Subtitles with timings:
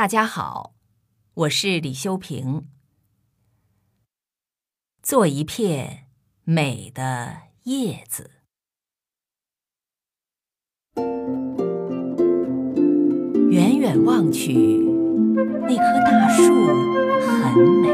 [0.00, 0.72] 大家好，
[1.34, 2.64] 我是李修平。
[5.02, 6.06] 做一片
[6.42, 8.30] 美的叶子，
[13.50, 14.54] 远远望去，
[15.68, 16.44] 那棵大树
[17.20, 17.90] 很美。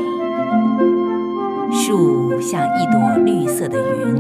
[1.75, 4.14] 树像一朵绿色的云，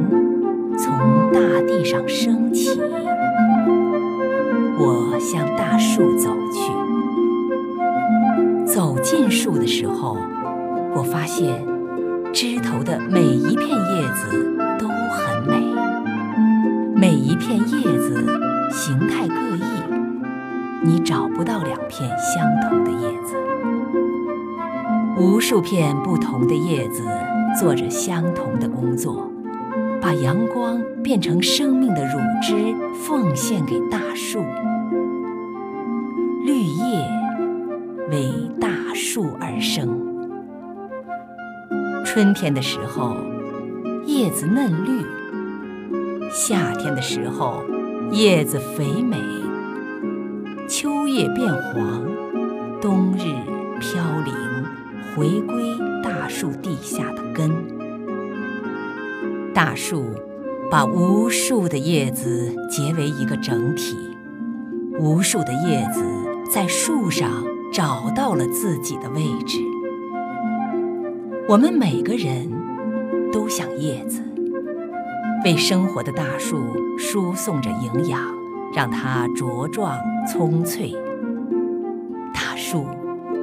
[0.76, 0.90] 从
[1.32, 2.80] 大地上升起。
[4.76, 6.34] 我向大树走
[9.08, 10.16] 尽数的时候，
[10.92, 11.64] 我发现
[12.32, 15.62] 枝头的每一片叶子都很美，
[16.92, 18.26] 每一片叶子
[18.72, 19.62] 形态各异，
[20.82, 23.36] 你找不到两片相同的叶子。
[25.16, 27.04] 无数片不同的叶子
[27.56, 29.30] 做着相同的工作，
[30.02, 34.40] 把阳光变成生命的乳汁，奉献给大树。
[36.44, 37.08] 绿叶
[38.10, 39.86] 为大树而生。
[42.02, 43.14] 春天的时候，
[44.06, 45.04] 叶子嫩绿；
[46.30, 47.62] 夏天的时候，
[48.10, 49.18] 叶子肥美；
[50.66, 52.06] 秋叶变黄，
[52.80, 53.34] 冬日
[53.78, 54.34] 飘零，
[55.14, 57.52] 回归大树地下的根。
[59.52, 60.06] 大树
[60.70, 63.94] 把无数的叶子结为一个整体，
[64.98, 66.02] 无数的叶子。
[66.48, 69.58] 在树上找到了自己的位置。
[71.48, 72.50] 我们每个人
[73.32, 74.20] 都像叶子，
[75.44, 76.58] 为生活的大树
[76.98, 78.20] 输送着营养，
[78.74, 80.92] 让它茁壮葱翠。
[82.34, 82.86] 大树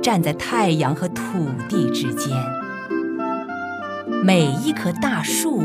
[0.01, 1.23] 站在太阳和土
[1.69, 2.37] 地之间，
[4.23, 5.63] 每一棵大树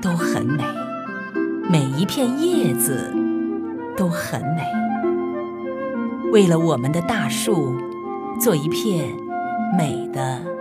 [0.00, 0.64] 都很美，
[1.68, 3.14] 每一片叶子
[3.96, 4.85] 都很美。
[6.32, 7.74] 为了我们的大树，
[8.40, 9.14] 做一片
[9.78, 10.55] 美的。